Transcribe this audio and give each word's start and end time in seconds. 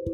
God 0.00 0.12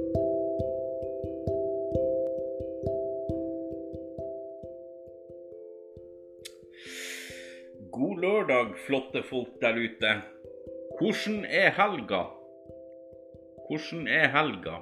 lørdag, 8.19 8.72
flotte 8.87 9.22
folk 9.22 9.61
der 9.61 9.79
ute. 9.79 10.14
Hvordan 10.99 11.45
er 11.45 11.71
helga? 11.71 12.22
Hvordan 13.69 14.09
er 14.09 14.27
helga? 14.35 14.80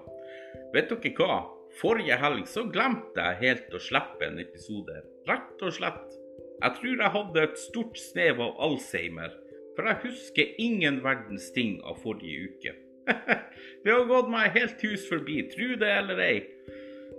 Vet 0.73 0.89
dere 0.89 1.13
hva? 1.19 1.37
Forrige 1.83 2.17
helg 2.17 2.49
så 2.49 2.65
glemte 2.65 3.21
jeg 3.21 3.41
helt 3.43 3.77
å 3.77 3.83
slippe 3.83 4.25
en 4.25 4.41
episode. 4.41 5.03
Rett 5.29 5.67
og 5.69 5.77
slett. 5.77 6.17
Jeg 6.63 6.79
tror 6.79 6.97
jeg 6.97 7.15
hadde 7.19 7.45
et 7.45 7.61
stort 7.61 8.01
snev 8.01 8.41
av 8.41 8.57
alzheimer, 8.57 9.37
for 9.77 9.85
jeg 9.85 10.01
husker 10.07 10.57
ingen 10.57 11.05
verdens 11.05 11.53
ting 11.53 11.77
av 11.85 12.01
forrige 12.01 12.49
uke. 12.49 12.84
det 13.85 13.93
har 13.93 14.09
gått 14.09 14.31
meg 14.33 14.55
helt 14.57 14.83
hus 14.85 15.07
forbi, 15.09 15.43
tru 15.53 15.75
det 15.81 15.91
eller 15.99 16.21
ei. 16.25 16.39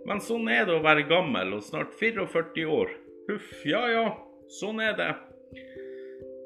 Men 0.06 0.22
sånn 0.22 0.50
er 0.54 0.68
det 0.68 0.76
å 0.76 0.84
være 0.86 1.08
gammel 1.10 1.56
og 1.58 1.66
snart 1.66 1.96
44 1.98 2.66
år. 2.70 2.92
Huff, 3.30 3.52
ja 3.66 3.82
ja, 3.90 4.06
sånn 4.60 4.82
er 4.86 4.94
det. 4.98 5.12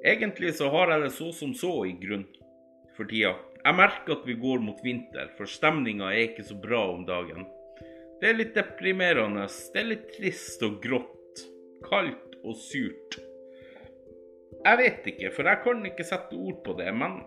Egentlig 0.08 0.54
så 0.56 0.70
har 0.72 0.94
jeg 0.94 1.04
det 1.04 1.14
så 1.18 1.32
som 1.36 1.52
så 1.58 1.74
i 1.90 1.96
grunn 2.00 2.28
for 2.96 3.10
tida. 3.10 3.36
Jeg 3.60 3.76
merker 3.76 4.16
at 4.16 4.28
vi 4.28 4.38
går 4.40 4.62
mot 4.64 4.80
vinter, 4.84 5.34
for 5.36 5.50
stemninga 5.50 6.14
er 6.14 6.30
ikke 6.30 6.46
så 6.48 6.56
bra 6.60 6.86
om 6.94 7.04
dagen. 7.08 7.44
Det 8.20 8.30
er 8.30 8.38
litt 8.38 8.56
deprimerende, 8.56 9.46
det 9.74 9.82
er 9.82 9.90
litt 9.90 10.08
trist 10.16 10.64
og 10.64 10.80
grått, 10.84 11.44
kaldt 11.84 12.40
og 12.44 12.56
surt. 12.60 13.20
Jeg 14.60 14.80
vet 14.80 15.12
ikke, 15.12 15.34
for 15.36 15.48
jeg 15.48 15.64
kan 15.66 15.84
ikke 15.88 16.08
sette 16.08 16.40
ord 16.40 16.64
på 16.64 16.76
det, 16.80 16.90
men 16.96 17.20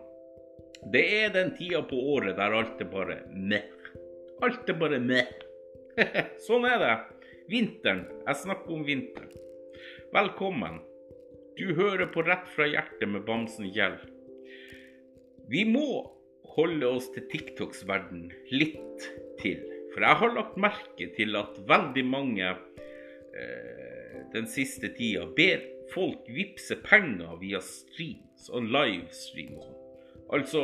det 0.91 1.03
er 1.23 1.31
den 1.35 1.53
tida 1.57 1.83
på 1.87 1.97
året 2.15 2.37
der 2.39 2.55
alt 2.59 2.81
er 2.83 2.89
bare 2.91 3.21
meh. 3.31 3.69
Alt 4.43 4.71
er 4.71 4.79
bare 4.81 4.99
meh. 4.99 5.29
sånn 6.47 6.67
er 6.67 6.81
det. 6.83 6.95
Vinteren. 7.53 8.07
Jeg 8.27 8.41
snakker 8.43 8.75
om 8.75 8.83
vinteren. 8.87 9.31
Velkommen. 10.15 10.81
Du 11.59 11.69
hører 11.77 12.09
på 12.11 12.25
Rett 12.27 12.49
fra 12.55 12.67
hjertet 12.67 13.07
med 13.09 13.27
Bamsen 13.29 13.69
Gjell. 13.71 13.99
Vi 15.53 15.63
må 15.69 15.87
holde 16.57 16.89
oss 16.97 17.11
til 17.15 17.29
TikToks 17.31 17.85
verden 17.89 18.31
litt 18.51 19.07
til. 19.41 19.63
For 19.93 20.07
jeg 20.07 20.21
har 20.23 20.35
lagt 20.35 20.59
merke 20.61 21.11
til 21.17 21.37
at 21.39 21.61
veldig 21.69 22.05
mange 22.09 22.49
eh, 22.49 24.19
den 24.33 24.49
siste 24.51 24.91
tida 24.97 25.29
ber 25.37 25.63
folk 25.93 26.27
vippse 26.33 26.79
penger 26.85 27.37
via 27.43 27.61
streams 27.65 28.49
og 28.51 28.71
livestreams. 28.73 29.82
Altså, 30.33 30.63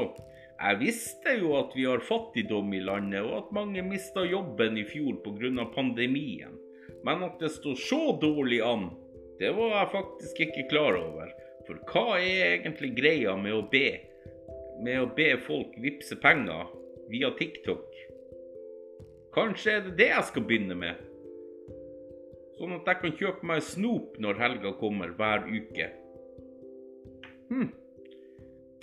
jeg 0.58 0.78
visste 0.80 1.34
jo 1.38 1.52
at 1.58 1.74
vi 1.77 1.84
har 1.86 2.02
fattigdom 2.02 2.72
i 2.74 2.80
landet, 2.83 3.22
og 3.22 3.34
at 3.42 3.52
mange 3.55 3.83
mista 3.86 4.25
jobben 4.27 4.78
i 4.80 4.86
fjor 4.88 5.20
pga. 5.25 5.66
pandemien. 5.75 6.56
Men 7.05 7.22
at 7.22 7.38
det 7.41 7.52
står 7.55 7.75
så 7.75 8.19
dårlig 8.20 8.60
an, 8.64 8.91
det 9.38 9.52
var 9.55 9.77
jeg 9.77 9.92
faktisk 9.92 10.41
ikke 10.41 10.69
klar 10.70 10.98
over. 10.98 11.30
For 11.66 11.78
hva 11.92 12.19
er 12.19 12.56
egentlig 12.56 12.94
greia 12.97 13.36
med 13.36 13.55
å 13.55 13.62
be, 13.70 14.00
med 14.83 15.02
å 15.02 15.10
be 15.14 15.36
folk 15.47 15.77
vippse 15.78 16.16
penger 16.16 16.72
via 17.12 17.30
TikTok? 17.38 17.84
Kanskje 19.36 19.77
er 19.77 19.84
det 19.86 19.97
det 20.00 20.08
jeg 20.10 20.27
skal 20.30 20.47
begynne 20.48 20.75
med? 20.75 21.05
Sånn 22.58 22.75
at 22.75 22.88
jeg 22.91 23.03
kan 23.03 23.19
kjøpe 23.20 23.47
meg 23.47 23.62
snop 23.62 24.16
når 24.19 24.41
helga 24.41 24.72
kommer 24.80 25.12
hver 25.14 25.44
uke. 25.47 25.92
Hm. 27.53 27.69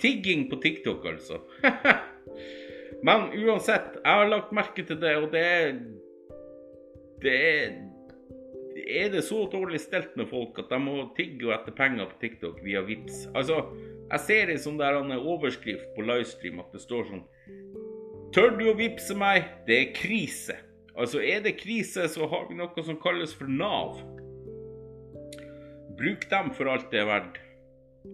Tigging 0.02 0.46
på 0.50 0.60
TikTok, 0.62 1.04
altså. 1.08 1.40
Men 3.06 3.28
uansett, 3.36 3.98
jeg 4.02 4.20
har 4.20 4.30
lagt 4.30 4.54
merke 4.56 4.84
til 4.86 4.98
det, 5.00 5.16
og 5.20 5.30
det 5.32 5.44
er 5.44 5.76
Det 7.22 7.36
er 7.36 7.76
er 8.86 9.08
det 9.10 9.22
så 9.24 9.46
dårlig 9.50 9.80
stelt 9.80 10.16
med 10.16 10.28
folk 10.30 10.58
at 10.60 10.68
de 10.70 10.78
må 10.82 11.08
tigge 11.16 11.48
etter 11.54 11.74
penger 11.74 12.06
på 12.10 12.18
TikTok 12.20 12.60
via 12.64 12.82
VIPS? 12.84 13.24
Altså, 13.34 13.62
jeg 14.10 14.22
ser 14.26 14.52
en 14.52 14.60
sånn 14.62 14.78
der 14.78 14.98
overskrift 15.00 15.88
på 15.96 16.04
livestream 16.06 16.60
at 16.62 16.74
det 16.74 16.82
står 16.84 17.08
sånn 17.08 17.24
Tør 18.36 18.52
du 18.58 18.66
å 18.68 18.76
vippse 18.76 19.14
meg? 19.16 19.46
Det 19.66 19.76
er 19.80 19.92
krise. 19.96 20.58
Altså, 20.96 21.22
er 21.24 21.40
det 21.44 21.56
krise, 21.60 22.04
så 22.10 22.28
har 22.28 22.46
vi 22.50 22.58
noe 22.58 22.84
som 22.84 22.98
kalles 23.00 23.32
for 23.36 23.48
Nav. 23.48 24.02
Bruk 25.96 26.26
dem 26.28 26.50
for 26.56 26.68
alt 26.68 26.90
det 26.92 27.00
er 27.00 27.08
verdt. 27.08 27.38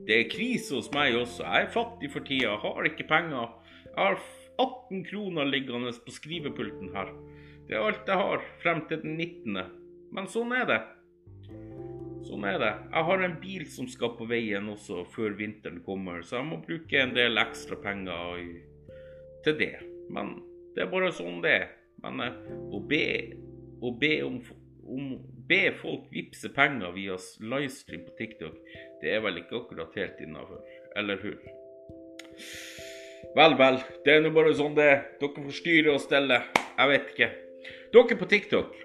Det 0.06 0.16
er 0.16 0.30
krise 0.32 0.78
hos 0.78 0.90
meg 0.94 1.16
også. 1.18 1.44
Jeg 1.44 1.66
er 1.66 1.74
fattig 1.74 2.10
for 2.12 2.26
tida, 2.26 2.56
har 2.62 2.88
ikke 2.88 3.06
penger. 3.10 3.52
Jeg 3.86 3.98
har 4.00 4.18
18 4.62 5.04
kroner 5.08 5.48
liggende 5.48 5.92
på 6.04 6.14
skrivepulten 6.14 6.90
her. 6.96 7.12
Det 7.68 7.76
er 7.76 7.86
alt 7.86 8.08
jeg 8.08 8.18
har 8.18 8.42
frem 8.62 8.82
til 8.88 9.02
den 9.04 9.16
19. 9.16 9.62
Men 10.12 10.28
sånn 10.28 10.52
er 10.56 10.66
det. 10.68 10.80
Sånn 12.26 12.44
er 12.48 12.58
det. 12.60 12.72
Jeg 12.92 13.06
har 13.08 13.24
en 13.24 13.38
bil 13.42 13.64
som 13.70 13.88
skal 13.90 14.14
på 14.18 14.26
veien 14.30 14.68
også 14.72 15.04
før 15.12 15.36
vinteren 15.38 15.80
kommer, 15.86 16.22
så 16.22 16.38
jeg 16.38 16.48
må 16.50 16.60
bruke 16.64 17.00
en 17.00 17.14
del 17.16 17.40
ekstra 17.40 17.78
penger 17.82 18.42
til 19.46 19.58
det. 19.58 19.74
Men 20.12 20.36
det 20.74 20.84
er 20.84 20.92
bare 20.92 21.12
sånn 21.14 21.40
det 21.44 21.54
er. 21.62 21.70
Men 22.02 22.22
eh, 22.24 22.38
å 22.74 22.80
be, 22.88 23.04
å 23.82 23.92
be 23.98 24.14
om, 24.26 24.38
om 24.82 25.10
be 25.48 25.72
folk 25.80 26.06
vippse 26.12 26.48
penger 26.54 26.92
via 26.96 27.16
livestream 27.40 28.04
på 28.06 28.14
TikTok, 28.18 28.58
det 29.02 29.14
er 29.14 29.24
vel 29.24 29.40
ikke 29.42 29.58
akkurat 29.62 29.96
helt 29.98 30.20
innafor. 30.22 30.62
Eller 30.96 31.18
hur? 31.22 31.38
Vel, 33.36 33.56
vel. 33.58 33.80
Det 34.04 34.14
er 34.14 34.22
nå 34.22 34.32
bare 34.34 34.52
sånn 34.56 34.76
det 34.76 34.88
er. 34.88 35.02
Dere 35.20 35.46
får 35.46 35.58
styre 35.58 35.94
og 35.94 36.02
stelle. 36.04 36.42
Jeg 36.76 36.92
vet 36.92 37.12
ikke. 37.14 37.30
Dere 37.94 38.18
på 38.20 38.30
TikTok. 38.30 38.78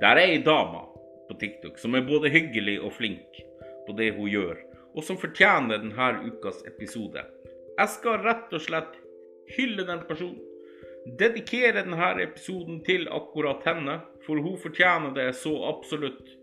Der 0.00 0.20
er 0.20 0.34
ei 0.34 0.40
dame 0.44 0.82
på 1.28 1.36
TikTok 1.40 1.78
som 1.80 1.94
er 1.96 2.06
både 2.06 2.32
hyggelig 2.32 2.78
og 2.84 2.94
flink 2.96 3.42
på 3.86 3.94
det 3.98 4.10
hun 4.16 4.30
gjør, 4.30 4.58
og 4.94 5.04
som 5.04 5.18
fortjener 5.20 5.82
denne 5.82 6.08
ukas 6.24 6.62
episode. 6.68 7.22
Jeg 7.74 7.92
skal 7.92 8.20
rett 8.24 8.52
og 8.54 8.62
slett 8.62 8.98
hylle 9.56 9.86
den 9.86 10.02
personen. 10.08 10.40
Dedikere 11.20 11.82
denne 11.82 12.10
episoden 12.24 12.80
til 12.86 13.08
akkurat 13.12 13.64
henne, 13.68 13.98
for 14.26 14.40
hun 14.40 14.58
fortjener 14.60 15.14
det 15.16 15.30
så 15.40 15.54
absolutt. 15.68 16.34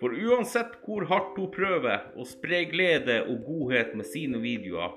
For 0.00 0.16
uansett 0.16 0.78
hvor 0.86 1.04
hardt 1.10 1.36
hun 1.36 1.52
prøver 1.52 2.08
å 2.16 2.24
spre 2.28 2.64
glede 2.70 3.20
og 3.26 3.44
godhet 3.48 3.92
med 3.98 4.08
sine 4.08 4.40
videoer, 4.40 4.96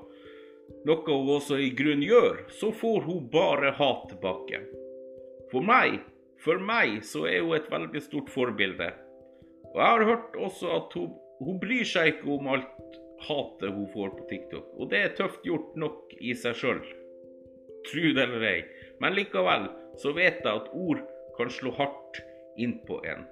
noe 0.87 1.03
hun 1.03 1.35
også 1.37 1.59
i 1.59 1.73
grunn 1.75 2.03
gjør, 2.03 2.45
så 2.55 2.71
får 2.75 3.05
hun 3.07 3.27
bare 3.31 3.75
hat 3.77 4.09
tilbake. 4.11 4.63
For 5.51 5.63
meg 5.63 5.99
for 6.43 6.59
meg 6.59 6.99
så 7.07 7.23
er 7.29 7.39
hun 7.39 7.55
et 7.55 7.69
veldig 7.71 8.01
stort 8.03 8.31
forbilde. 8.33 8.89
Og 9.71 9.77
jeg 9.79 9.91
har 9.95 10.09
hørt 10.09 10.35
også 10.35 10.73
at 10.75 10.97
hun, 10.97 11.13
hun 11.39 11.61
bryr 11.61 11.87
seg 11.87 12.09
ikke 12.11 12.33
om 12.35 12.49
alt 12.51 12.97
hatet 13.23 13.71
hun 13.71 13.87
får 13.93 14.11
på 14.17 14.27
TikTok. 14.31 14.65
Og 14.75 14.91
det 14.91 14.99
er 14.99 15.15
tøft 15.15 15.47
gjort 15.47 15.77
nok 15.79 16.11
i 16.19 16.35
seg 16.35 16.57
sjøl. 16.59 16.81
Tro 17.87 18.11
det 18.15 18.25
eller 18.25 18.43
ei. 18.49 18.59
Men 18.99 19.15
likevel 19.15 19.69
så 20.01 20.11
vet 20.17 20.43
jeg 20.43 20.51
at 20.51 20.71
ord 20.75 20.99
kan 21.37 21.49
slå 21.49 21.73
hardt 21.77 22.19
inn 22.57 22.77
på 22.87 22.99
en. 23.05 23.25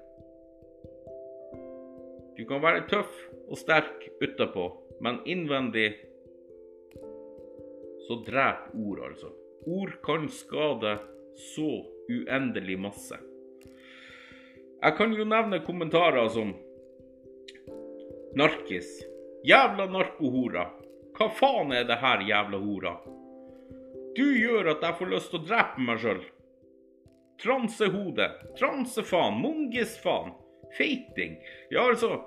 Du 2.38 2.46
kan 2.50 2.64
være 2.64 2.88
tøff 2.90 3.12
og 3.48 3.60
sterk 3.60 4.08
utapå, 4.22 4.70
men 5.02 5.20
innvendig 5.30 5.92
så 8.08 8.18
dreper 8.26 8.74
ord, 8.76 9.04
altså. 9.10 9.30
Ord 9.68 9.94
kan 10.06 10.26
skade 10.34 10.96
så 11.54 11.70
uendelig 12.10 12.80
masse. 12.82 13.20
Jeg 14.82 14.98
kan 14.98 15.14
jo 15.14 15.26
nevne 15.30 15.62
kommentarer 15.66 16.28
som 16.34 16.56
Narkis. 18.36 18.90
Jævla 19.44 19.86
narkohora. 19.92 20.66
Hva 21.18 21.28
faen 21.36 21.74
er 21.76 21.84
det 21.86 21.98
her, 22.00 22.22
jævla 22.26 22.58
hora? 22.62 22.94
Du 24.16 24.24
gjør 24.24 24.72
at 24.74 24.86
jeg 24.86 24.98
får 25.00 25.12
lyst 25.12 25.30
til 25.34 25.42
å 25.42 25.48
drepe 25.50 25.84
meg 25.84 26.00
sjøl. 26.02 26.22
Transehode. 27.44 28.32
Transefaen. 28.60 29.42
Mungisfaen. 29.42 30.36
Feiting. 30.78 31.38
Ja, 31.70 31.90
altså 31.90 32.22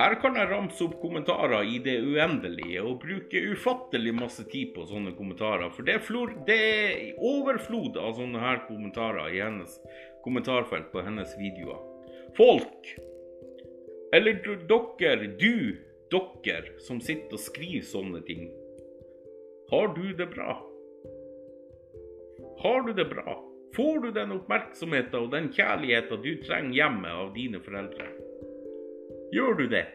her 0.00 0.14
kan 0.22 0.34
jeg 0.38 0.48
ramse 0.48 0.80
opp 0.86 0.94
kommentarer 1.02 1.66
i 1.68 1.76
det 1.84 1.98
uendelige 2.00 2.80
og 2.80 3.02
bruke 3.02 3.42
ufattelig 3.52 4.14
masse 4.16 4.44
tid 4.48 4.72
på 4.74 4.86
sånne 4.88 5.12
kommentarer. 5.18 5.68
For 5.74 5.84
det 5.86 5.98
er, 5.98 6.02
flor, 6.06 6.32
det 6.48 6.56
er 6.56 7.20
overflod 7.20 7.98
av 8.00 8.16
sånne 8.16 8.40
her 8.40 8.64
kommentarer 8.70 9.36
i 9.36 9.42
hennes 9.44 9.76
kommentarfelt 10.24 10.88
på 10.94 11.04
hennes 11.04 11.36
videoer. 11.36 11.78
Folk, 12.38 12.88
eller 14.16 14.40
dere, 14.40 15.28
du, 15.36 15.78
dere 16.10 16.74
som 16.88 17.00
sitter 17.04 17.36
og 17.36 17.44
skriver 17.44 17.84
sånne 17.84 18.24
ting. 18.24 18.48
Har 19.70 19.92
du 19.92 20.06
det 20.16 20.30
bra? 20.32 20.56
Har 22.64 22.84
du 22.88 22.94
det 22.96 23.10
bra? 23.12 23.51
Får 23.76 23.98
du 23.98 24.10
den 24.12 24.34
oppmerksomheten 24.34 25.16
og 25.16 25.30
den 25.32 25.48
kjærligheten 25.52 26.20
du 26.20 26.32
trenger 26.44 26.76
hjemme 26.76 27.12
av 27.22 27.30
dine 27.32 27.60
foreldre? 27.64 28.08
Gjør 29.32 29.56
du 29.62 29.64
det? 29.72 29.86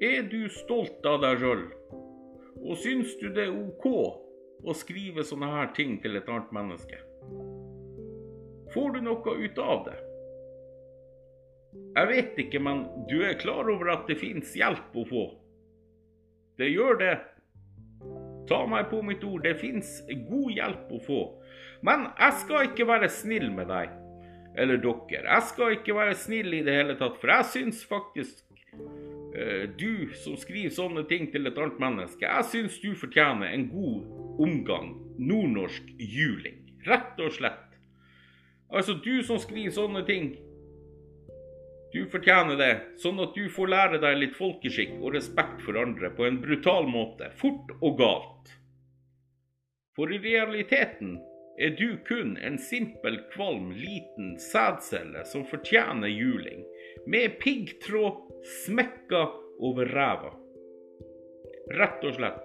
Er 0.00 0.22
du 0.30 0.46
stolt 0.54 1.04
av 1.10 1.20
deg 1.26 1.42
sjøl? 1.42 1.66
Og 2.64 2.78
syns 2.80 3.12
du 3.20 3.28
det 3.28 3.50
er 3.50 3.52
OK 3.52 3.86
å 4.64 4.74
skrive 4.74 5.26
sånne 5.28 5.50
her 5.52 5.72
ting 5.76 5.98
til 6.00 6.16
et 6.16 6.30
annet 6.32 6.54
menneske? 6.56 7.02
Får 8.72 8.96
du 8.96 9.00
noe 9.04 9.34
ut 9.44 9.60
av 9.60 9.84
det? 9.90 9.98
Jeg 11.98 12.08
vet 12.08 12.40
ikke, 12.46 12.60
men 12.64 12.86
du 13.10 13.18
er 13.26 13.36
klar 13.40 13.68
over 13.68 13.92
at 13.92 14.08
det 14.08 14.16
fins 14.22 14.56
hjelp 14.56 14.96
å 14.96 15.04
få? 15.08 15.24
Det 16.58 16.72
gjør 16.72 16.96
det. 17.02 17.14
Ta 18.48 18.64
meg 18.70 18.88
på 18.88 19.02
mitt 19.04 19.24
ord, 19.26 19.44
det 19.44 19.58
fins 19.60 19.98
god 20.30 20.52
hjelp 20.56 20.92
å 20.96 21.00
få. 21.04 21.22
Men 21.86 22.08
jeg 22.18 22.36
skal 22.42 22.70
ikke 22.70 22.88
være 22.88 23.10
snill 23.12 23.50
med 23.54 23.70
deg, 23.70 23.92
eller 24.58 24.80
dere. 24.82 25.22
Jeg 25.26 25.46
skal 25.50 25.76
ikke 25.76 25.96
være 25.96 26.16
snill 26.18 26.56
i 26.58 26.64
det 26.66 26.74
hele 26.74 26.96
tatt, 26.98 27.18
for 27.20 27.32
jeg 27.32 27.50
syns 27.52 27.84
faktisk 27.86 28.42
eh, 29.36 29.68
du 29.78 30.10
som 30.18 30.34
skriver 30.40 30.74
sånne 30.74 31.06
ting 31.10 31.30
til 31.32 31.46
et 31.46 31.60
annet 31.60 31.78
menneske, 31.82 32.26
jeg 32.26 32.50
syns 32.50 32.80
du 32.82 32.90
fortjener 32.98 33.52
en 33.52 33.68
god 33.70 34.42
omgang 34.42 34.92
nordnorsk 35.18 35.94
juling. 35.98 36.64
Rett 36.88 37.18
og 37.22 37.32
slett. 37.36 37.64
Altså, 38.68 38.98
du 39.00 39.22
som 39.24 39.38
skriver 39.40 39.72
sånne 39.72 40.04
ting 40.08 40.34
du 41.88 42.02
fortjener 42.12 42.58
det, 42.60 42.72
sånn 43.00 43.16
at 43.24 43.32
du 43.32 43.46
får 43.48 43.70
lære 43.72 43.98
deg 44.02 44.18
litt 44.18 44.34
folkeskikk 44.36 44.98
og 44.98 45.14
respekt 45.14 45.62
for 45.64 45.78
andre 45.80 46.10
på 46.12 46.26
en 46.26 46.36
brutal 46.42 46.84
måte, 46.90 47.30
fort 47.40 47.70
og 47.78 47.96
galt. 48.00 48.50
For 49.96 50.12
i 50.12 50.20
realiteten 50.20 51.16
er 51.58 51.74
du 51.78 51.98
kun 52.08 52.36
en 52.44 52.58
simpel, 52.58 53.18
kvalm, 53.32 53.70
liten 53.74 54.36
sædcelle 54.40 55.24
som 55.26 55.46
fortjener 55.46 56.10
juling, 56.10 56.64
med 57.06 57.38
piggtråd 57.42 58.20
smekka 58.64 59.24
over 59.58 59.90
ræva. 59.94 60.34
Rett 61.78 62.04
og 62.06 62.14
slett. 62.16 62.44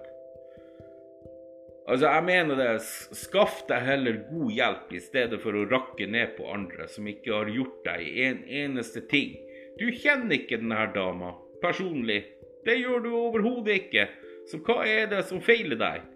Altså, 1.84 2.08
jeg 2.08 2.24
mener 2.24 2.56
det. 2.56 2.68
Skaff 3.16 3.62
deg 3.68 3.84
heller 3.84 4.20
god 4.30 4.52
hjelp 4.56 4.92
i 4.96 5.02
stedet 5.04 5.40
for 5.42 5.56
å 5.56 5.66
rakke 5.68 6.08
ned 6.08 6.32
på 6.38 6.48
andre 6.52 6.88
som 6.88 7.08
ikke 7.08 7.32
har 7.34 7.50
gjort 7.52 7.82
deg 7.84 8.20
en 8.26 8.40
eneste 8.62 9.04
ting. 9.10 9.34
Du 9.78 9.90
kjenner 9.92 10.38
ikke 10.38 10.60
denne 10.62 10.86
dama 10.94 11.34
personlig. 11.62 12.22
Det 12.64 12.78
gjør 12.80 13.04
du 13.04 13.10
overhodet 13.18 13.82
ikke. 13.82 14.08
Så 14.48 14.60
hva 14.64 14.82
er 14.88 15.08
det 15.12 15.24
som 15.28 15.42
feiler 15.44 15.80
deg? 15.80 16.08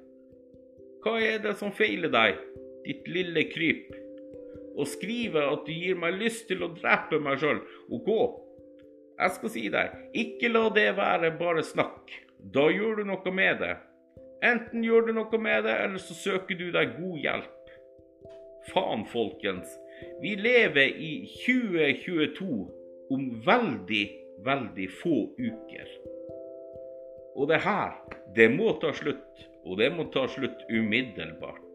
Hva 1.04 1.18
er 1.22 1.38
det 1.44 1.54
som 1.60 1.72
feiler 1.72 2.10
deg, 2.12 2.40
ditt 2.84 3.08
lille 3.10 3.48
kryp? 3.52 3.96
og 4.78 4.86
skrive 4.86 5.42
at 5.52 5.66
du 5.66 5.74
gir 5.74 5.98
meg 5.98 6.18
lyst 6.20 6.46
til 6.50 6.62
å 6.62 6.70
drepe 6.76 7.18
meg 7.22 7.40
sjøl 7.42 7.60
og 7.90 8.04
gå. 8.06 8.20
Jeg 9.18 9.34
skal 9.34 9.52
si 9.54 9.64
deg, 9.74 9.94
ikke 10.22 10.50
la 10.52 10.68
det 10.74 10.88
være 10.98 11.32
bare 11.40 11.64
snakk. 11.66 12.14
Da 12.54 12.68
gjør 12.70 13.00
du 13.00 13.08
noe 13.08 13.34
med 13.34 13.58
det. 13.64 13.74
Enten 14.46 14.84
gjør 14.86 15.08
du 15.08 15.16
noe 15.16 15.40
med 15.42 15.66
det, 15.66 15.74
eller 15.82 16.02
så 16.02 16.14
søker 16.14 16.58
du 16.58 16.68
deg 16.74 16.94
god 17.00 17.18
hjelp. 17.24 17.72
Faen, 18.70 19.02
folkens. 19.10 19.72
Vi 20.22 20.36
lever 20.38 20.94
i 20.94 21.12
2022 21.42 22.46
om 23.10 23.24
veldig, 23.42 24.04
veldig 24.46 24.88
få 25.00 25.16
uker. 25.40 25.94
Og 27.34 27.50
det 27.50 27.64
her, 27.64 27.96
det 28.36 28.52
må 28.54 28.76
ta 28.82 28.92
slutt. 28.94 29.46
Og 29.66 29.80
det 29.80 29.90
må 29.92 30.06
ta 30.14 30.28
slutt 30.30 30.62
umiddelbart. 30.70 31.67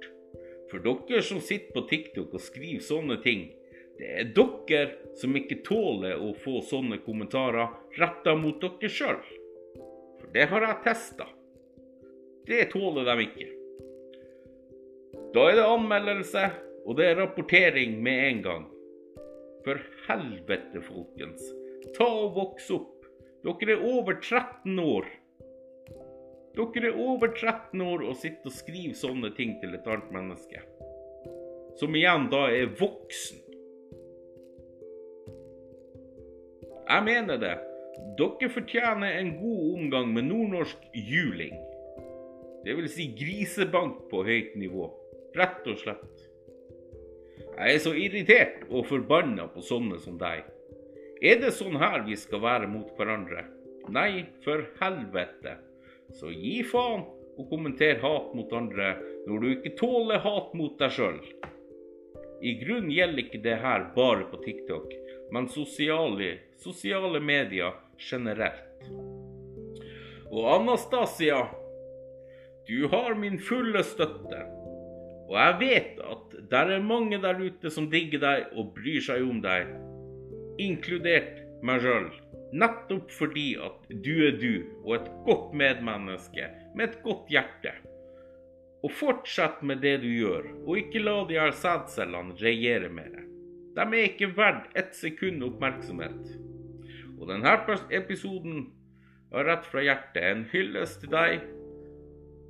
For 0.73 0.81
dere 0.81 1.21
som 1.21 1.37
sitter 1.37 1.69
på 1.75 1.81
TikTok 1.85 2.31
og 2.33 2.41
skriver 2.41 2.81
sånne 2.81 3.19
ting, 3.21 3.43
det 3.99 4.07
er 4.09 4.29
dere 4.33 5.11
som 5.21 5.35
ikke 5.37 5.59
tåler 5.61 6.17
å 6.17 6.31
få 6.41 6.63
sånne 6.65 6.97
kommentarer 7.05 7.75
retta 7.99 8.33
mot 8.33 8.57
dere 8.57 8.89
sjøl. 8.89 9.19
For 10.17 10.31
det 10.33 10.47
har 10.49 10.65
jeg 10.65 10.79
testa. 10.87 11.27
Det 12.49 12.65
tåler 12.73 13.05
de 13.05 13.27
ikke. 13.27 13.47
Da 15.37 15.45
er 15.51 15.59
det 15.59 15.69
anmeldelse, 15.75 16.49
og 16.89 16.97
det 16.97 17.11
er 17.11 17.21
rapportering 17.21 17.99
med 18.01 18.25
en 18.31 18.41
gang. 18.47 18.65
For 19.67 19.77
helvete, 20.07 20.81
folkens. 20.89 21.45
Ta 21.93 22.09
og 22.09 22.33
voks 22.39 22.73
opp. 22.73 23.05
Dere 23.45 23.77
er 23.77 23.85
over 23.93 24.17
13 24.17 24.81
år. 24.81 25.05
Dere 26.53 26.91
er 26.91 26.99
over 27.01 27.31
13 27.33 27.81
år 27.81 28.03
og 28.05 28.17
sitter 28.21 28.51
og 28.51 28.53
skriver 28.53 28.97
sånne 28.97 29.31
ting 29.37 29.55
til 29.61 29.73
et 29.73 29.87
annet 29.89 30.11
menneske. 30.13 30.61
Som 31.79 31.97
igjen 31.97 32.27
da 32.29 32.45
er 32.53 32.75
voksen. 32.77 33.39
Jeg 36.83 37.05
mener 37.07 37.39
det. 37.41 37.55
Dere 38.19 38.51
fortjener 38.53 39.17
en 39.17 39.31
god 39.39 39.79
omgang 39.79 40.13
med 40.13 40.29
nordnorsk 40.29 40.85
juling. 40.93 41.57
Det 42.63 42.77
vil 42.77 42.89
si 42.91 43.09
grisebank 43.17 44.05
på 44.11 44.21
høyt 44.27 44.53
nivå. 44.59 44.91
Rett 45.33 45.65
og 45.65 45.81
slett. 45.81 46.23
Jeg 47.57 47.73
er 47.73 47.81
så 47.81 47.97
irritert 47.97 48.63
og 48.69 48.85
forbanna 48.89 49.49
på 49.49 49.65
sånne 49.65 49.97
som 50.05 50.21
deg. 50.21 50.45
Er 51.23 51.41
det 51.41 51.53
sånn 51.57 51.81
her 51.81 52.03
vi 52.05 52.15
skal 52.19 52.43
være 52.45 52.69
mot 52.69 52.93
hverandre? 52.97 53.47
Nei, 53.93 54.25
for 54.45 54.67
helvete. 54.79 55.57
Så 56.13 56.31
gi 56.33 56.61
faen 56.67 57.05
og 57.33 57.49
kommenter 57.49 57.97
hat 58.03 58.33
mot 58.37 58.51
andre 58.53 58.93
når 59.27 59.41
du 59.41 59.49
ikke 59.53 59.73
tåler 59.79 60.21
hat 60.21 60.53
mot 60.57 60.77
deg 60.79 60.93
sjøl. 60.93 61.19
I 62.43 62.57
grunnen 62.59 62.91
gjelder 62.91 63.23
ikke 63.23 63.41
det 63.45 63.55
her 63.63 63.85
bare 63.95 64.27
på 64.29 64.41
TikTok, 64.43 64.91
men 65.31 65.47
sosiale, 65.49 66.35
sosiale 66.59 67.21
medier 67.23 67.77
generelt. 67.97 68.89
Og 70.33 70.49
Anastasia, 70.57 71.39
du 72.67 72.87
har 72.91 73.15
min 73.15 73.39
fulle 73.39 73.83
støtte. 73.85 74.41
Og 75.29 75.37
jeg 75.39 75.55
vet 75.61 76.01
at 76.03 76.35
det 76.51 76.63
er 76.75 76.83
mange 76.83 77.17
der 77.23 77.39
ute 77.39 77.71
som 77.71 77.87
digger 77.89 78.21
deg 78.21 78.57
og 78.57 78.73
bryr 78.75 79.01
seg 79.01 79.23
om 79.23 79.39
deg, 79.41 79.71
inkludert 80.61 81.39
meg 81.65 81.81
sjøl. 81.85 82.11
Nettopp 82.53 83.09
fordi 83.11 83.47
at 83.57 83.87
du 84.05 84.11
er 84.27 84.37
du, 84.37 84.51
og 84.83 84.99
et 84.99 85.09
godt 85.25 85.55
medmenneske 85.57 86.49
med 86.75 86.91
et 86.91 86.99
godt 87.05 87.31
hjerte. 87.33 87.73
Og 88.83 88.91
fortsett 88.93 89.63
med 89.65 89.81
det 89.81 89.95
du 90.03 90.09
gjør, 90.11 90.49
og 90.67 90.77
ikke 90.77 91.01
la 91.01 91.15
de 91.29 91.39
her 91.39 91.55
sædcellene 91.55 92.37
regjere 92.37 92.91
med 92.93 93.09
deg. 93.15 93.27
De 93.73 93.87
er 93.87 94.05
ikke 94.05 94.33
verdt 94.37 94.77
ett 94.77 94.93
sekund 94.93 95.41
oppmerksomhet. 95.47 96.33
Og 97.17 97.29
denne 97.31 97.55
episoden 97.95 98.67
av 99.33 99.47
Rett 99.47 99.65
fra 99.65 99.81
hjertet 99.81 100.21
er 100.21 100.35
en 100.35 100.47
hyllest 100.51 101.01
til 101.01 101.13
deg 101.13 101.45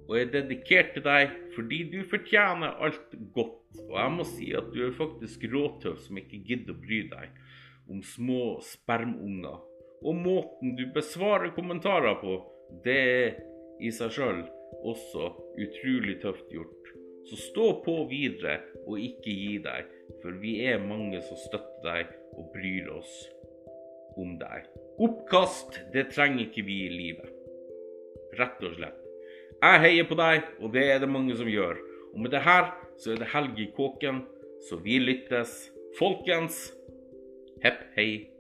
og 0.04 0.18
er 0.20 0.32
dedikert 0.34 0.92
til 0.96 1.06
deg 1.06 1.32
fordi 1.56 1.84
du 1.94 2.02
fortjener 2.10 2.76
alt 2.84 3.14
godt. 3.36 3.62
Og 3.88 3.96
jeg 3.98 4.16
må 4.18 4.26
si 4.28 4.50
at 4.58 4.68
du 4.74 4.82
er 4.86 4.98
faktisk 4.98 5.46
råtøff 5.54 6.02
som 6.04 6.20
ikke 6.20 6.42
gidder 6.50 6.76
å 6.76 6.82
bry 6.82 7.00
deg 7.14 7.38
om 7.92 8.02
små 8.04 8.58
spermunger. 8.68 9.62
Og 10.04 10.16
måten 10.16 10.76
du 10.76 10.86
besvarer 10.94 11.54
kommentarer 11.56 12.18
på, 12.20 12.38
det 12.84 13.00
er 13.00 13.38
i 13.84 13.92
seg 13.94 14.12
sjøl 14.16 14.44
også 14.84 15.30
utrolig 15.64 16.20
tøft 16.24 16.52
gjort. 16.52 16.92
Så 17.30 17.40
stå 17.40 17.68
på 17.86 17.96
videre 18.10 18.58
og 18.84 19.00
ikke 19.00 19.32
gi 19.32 19.60
deg, 19.64 19.88
for 20.22 20.36
vi 20.42 20.58
er 20.68 20.84
mange 20.84 21.22
som 21.24 21.40
støtter 21.46 21.86
deg 21.86 22.12
og 22.36 22.50
bryr 22.56 22.90
oss 22.98 23.14
om 24.20 24.36
deg. 24.42 24.68
Oppkast, 25.02 25.80
det 25.94 26.10
trenger 26.12 26.48
ikke 26.48 26.66
vi 26.68 26.82
i 26.88 26.92
livet. 26.92 27.32
Rett 28.40 28.60
og 28.66 28.76
slett. 28.76 29.00
Jeg 29.64 29.82
heier 29.86 30.08
på 30.10 30.18
deg, 30.20 30.44
og 30.60 30.74
det 30.76 30.84
er 30.92 31.00
det 31.00 31.10
mange 31.10 31.38
som 31.40 31.48
gjør. 31.48 31.80
Og 32.14 32.26
med 32.26 32.34
det 32.36 32.44
her 32.44 32.74
så 33.00 33.14
er 33.14 33.24
det 33.24 33.32
helg 33.32 33.62
i 33.62 33.72
kåken, 33.78 34.26
så 34.68 34.78
vi 34.84 35.00
lyttes. 35.00 35.56
Folkens, 35.98 36.68
hepp 37.64 37.86
hei. 37.96 38.33